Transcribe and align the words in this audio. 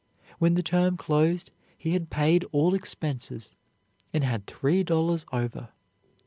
When 0.39 0.55
the 0.55 0.63
term 0.63 0.97
closed, 0.97 1.51
he 1.77 1.91
had 1.91 2.09
paid 2.09 2.43
all 2.51 2.73
expenses 2.73 3.53
and 4.11 4.23
had 4.23 4.47
three 4.47 4.83
dollars 4.83 5.27
over. 5.31 5.69